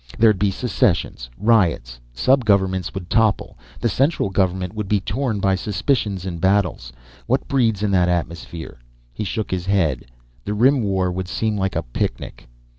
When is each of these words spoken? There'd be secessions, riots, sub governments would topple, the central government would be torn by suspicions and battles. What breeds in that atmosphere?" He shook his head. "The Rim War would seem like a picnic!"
There'd 0.17 0.39
be 0.39 0.49
secessions, 0.49 1.29
riots, 1.37 1.99
sub 2.11 2.43
governments 2.43 2.95
would 2.95 3.07
topple, 3.07 3.59
the 3.79 3.87
central 3.87 4.31
government 4.31 4.73
would 4.73 4.87
be 4.87 4.99
torn 4.99 5.39
by 5.39 5.53
suspicions 5.53 6.25
and 6.25 6.41
battles. 6.41 6.91
What 7.27 7.47
breeds 7.47 7.83
in 7.83 7.91
that 7.91 8.09
atmosphere?" 8.09 8.79
He 9.13 9.23
shook 9.23 9.51
his 9.51 9.67
head. 9.67 10.05
"The 10.43 10.55
Rim 10.55 10.81
War 10.81 11.11
would 11.11 11.27
seem 11.27 11.55
like 11.55 11.75
a 11.75 11.83
picnic!" 11.83 12.47